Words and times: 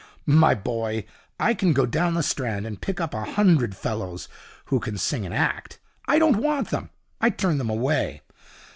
'My 0.25 0.55
boy, 0.55 1.05
I 1.39 1.53
can 1.53 1.73
go 1.73 1.85
down 1.85 2.15
the 2.15 2.23
Strand 2.23 2.65
and 2.65 2.81
pick 2.81 2.99
up 2.99 3.13
a 3.13 3.23
hundred 3.23 3.75
fellows 3.77 4.27
who 4.65 4.79
can 4.79 4.97
sing 4.97 5.27
and 5.27 5.35
act. 5.35 5.77
I 6.07 6.17
don't 6.17 6.41
want 6.41 6.71
them. 6.71 6.89
I 7.19 7.29
turn 7.29 7.59
them 7.59 7.69
away. 7.69 8.23